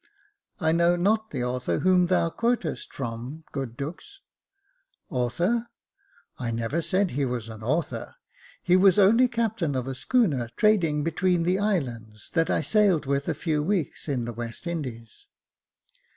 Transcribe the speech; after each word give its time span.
"I 0.59 0.71
know 0.71 0.95
not 0.95 1.29
the 1.29 1.43
author 1.43 1.77
whom 1.77 2.07
thou 2.07 2.31
quotest 2.31 2.91
from, 2.91 3.43
good 3.51 3.77
Dux."" 3.77 4.21
Author!— 5.11 5.67
I 6.39 6.49
never 6.49 6.81
said 6.81 7.11
he 7.11 7.23
was 7.23 7.49
an 7.49 7.61
author; 7.61 8.15
he 8.63 8.75
was 8.75 8.97
only 8.97 9.27
captain 9.27 9.75
of 9.75 9.85
a 9.85 9.93
schooner, 9.93 10.49
trading 10.57 11.03
between 11.03 11.43
the 11.43 11.59
islands, 11.59 12.31
that 12.33 12.49
I 12.49 12.61
sailed 12.61 13.05
with 13.05 13.29
a 13.29 13.35
few 13.35 13.61
weeks 13.61 14.07
in 14.09 14.25
the 14.25 14.33
West 14.33 14.65
Indies." 14.65 15.27